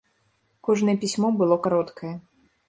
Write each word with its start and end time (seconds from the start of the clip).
Кожнае 0.69 0.95
пісьмо 1.03 1.31
было 1.43 1.59
кароткае. 1.69 2.13